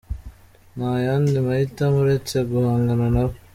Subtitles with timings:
[0.75, 3.35] Nta yandi mahitamo uretse guhangana nabo.